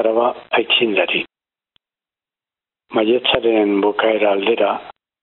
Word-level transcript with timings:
araba 0.00 0.28
aitzindari. 0.58 1.24
Maietzaren 2.94 3.80
bukaera 3.84 4.32
aldera, 4.36 4.70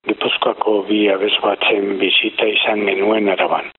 Gipuzkoako 0.06 0.72
bi 0.86 0.98
abezbatzen 1.10 1.96
bizita 1.98 2.46
izan 2.46 2.84
genuen 2.86 3.30
araban, 3.34 3.72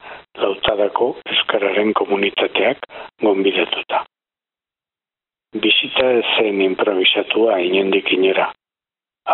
lautadako 0.43 1.13
Euskararen 1.31 1.93
komunitateak 2.01 2.83
gonbidatuta. 3.23 4.01
Bizita 5.63 6.09
zen 6.35 6.59
improvisatua 6.65 7.61
inendik 7.69 8.11
inera. 8.19 8.49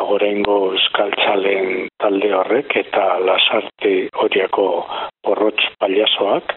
Agorengo 0.02 0.58
euskaltzalen 0.74 1.88
talde 2.04 2.34
horrek 2.36 2.76
eta 2.82 3.06
lasarte 3.24 3.94
horiako 4.24 4.66
porrotz 5.24 5.64
paliasoak 5.80 6.54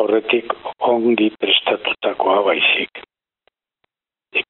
aurretik 0.00 0.54
ongi 0.94 1.28
prestatutakoa 1.42 2.38
baizik. 2.50 3.01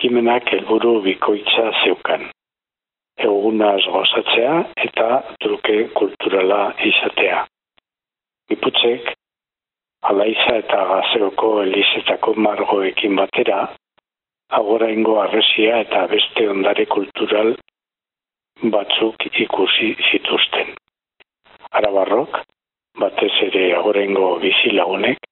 Ekimenak 0.02 0.48
helburu 0.50 0.96
bikoitza 1.04 1.68
zeukan 1.84 2.24
egunaz 3.22 3.84
gozatzea 3.86 4.54
eta 4.84 5.04
truke 5.38 5.76
kulturala 5.94 6.72
izatea. 6.90 7.44
Iputzek, 8.50 9.12
alaiza 10.10 10.56
eta 10.58 10.80
gazeoko 10.90 11.52
elizetako 11.62 12.34
margoekin 12.34 13.14
batera, 13.20 13.60
agora 14.50 14.90
ingo 14.90 15.20
arresia 15.22 15.78
eta 15.86 16.02
beste 16.10 16.48
ondare 16.50 16.88
kultural 16.96 17.54
batzuk 18.74 19.28
ikusi 19.46 19.94
zituzten. 20.10 20.74
Arabarrok, 21.78 22.42
batez 22.98 23.34
ere 23.52 23.68
agorengo 23.78 24.34
bizilagunek, 24.42 25.22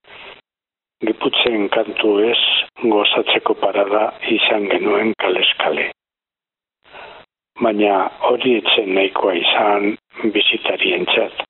giputzen 1.07 1.69
kantu 1.77 2.19
ez 2.33 2.41
gozatzeko 2.83 3.57
parada 3.63 4.05
izan 4.41 4.69
genuen 4.75 5.17
kaleskale 5.23 5.91
baina 7.65 7.95
hori 8.29 8.57
etzen 8.59 8.95
nahikoa 8.97 9.35
izan 9.39 9.89
bizitarien 10.35 11.07
txat. 11.13 11.43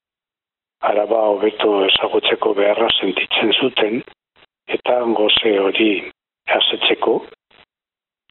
Araba 0.91 1.21
hobeto 1.33 1.75
ezagutzeko 1.87 2.55
beharra 2.59 2.89
sentitzen 2.99 3.53
zuten, 3.63 4.01
eta 4.77 4.97
goze 5.19 5.53
hori 5.65 5.91
asetzeko, 6.57 7.15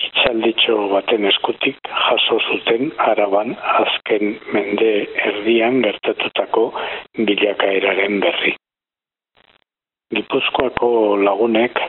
itxalditxo 0.08 0.78
baten 0.94 1.28
eskutik 1.32 1.92
jaso 2.06 2.40
zuten 2.52 2.92
araban 3.12 3.56
azken 3.84 4.36
mende 4.56 4.92
erdian 5.32 5.82
gertatutako 5.86 6.66
bilakaeraren 7.30 8.20
berri. 8.26 8.56
Gipuzkoako 10.10 10.88
lagunek 11.22 11.80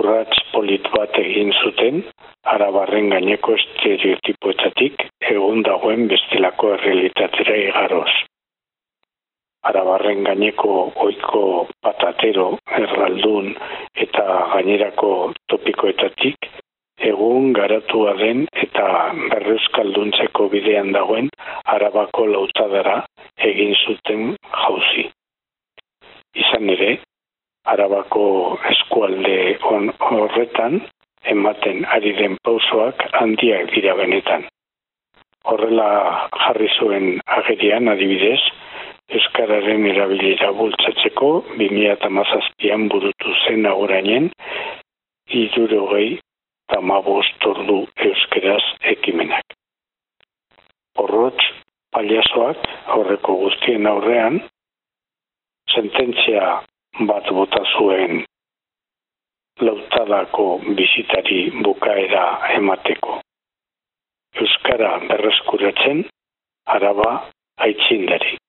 urratz 0.00 0.36
polit 0.52 0.86
bat 0.94 1.18
egin 1.20 1.50
zuten, 1.64 1.98
arabarren 2.52 3.10
gaineko 3.12 3.56
estereotipoetatik 3.58 5.04
egun 5.32 5.60
dagoen 5.66 6.06
bestelako 6.12 6.70
errealitatera 6.78 7.58
igaroz. 7.64 8.14
Arabarren 9.68 10.24
gaineko 10.30 10.78
oiko 11.06 11.44
patatero, 11.84 12.48
erraldun 12.80 13.52
eta 14.06 14.26
gainerako 14.54 15.12
topikoetatik 15.52 16.50
egun 17.12 17.52
garatua 17.52 18.16
den 18.24 18.46
eta 18.64 18.88
berreuskalduntzeko 19.28 20.48
bidean 20.56 20.92
dagoen 20.96 21.30
arabako 21.76 22.26
lautadara 22.32 23.00
egin 23.52 23.76
zuten 23.84 24.36
jauzi. 24.50 25.10
Izan 26.32 26.70
ere, 26.72 26.92
arabako 27.72 28.24
eskualde 28.70 29.58
on 29.74 29.92
horretan 30.08 30.80
ematen 31.34 31.84
ari 31.96 32.12
den 32.18 32.36
pausoak 32.44 33.04
handiak 33.20 33.70
dira 33.74 33.94
benetan. 34.00 34.44
Horrela 35.44 35.88
jarri 36.44 36.68
zuen 36.78 37.06
agerian 37.38 37.88
adibidez, 37.88 38.40
Euskararen 39.12 39.82
erabilera 39.90 40.52
bultzatzeko 40.56 41.28
2008an 41.58 42.86
burutu 42.92 43.34
zen 43.44 43.66
agorainen, 43.68 44.30
iduro 45.40 45.82
gehi 45.90 46.14
tamabost 46.72 47.44
ordu 47.50 47.76
euskeraz 48.06 48.62
ekimenak. 48.94 49.56
Horrotz, 50.96 51.44
paliasoak 51.92 52.64
horreko 52.96 53.36
guztien 53.42 53.90
aurrean, 53.90 54.40
sententzia 55.74 56.62
bat 57.00 57.32
bota 57.32 57.62
zuen 57.76 58.24
lautadako 59.60 60.58
bizitari 60.76 61.50
bukaera 61.64 62.24
emateko. 62.58 63.20
Euskara 64.34 64.98
berreskuratzen, 65.08 66.04
araba 66.66 67.10
aitzindari. 67.56 68.41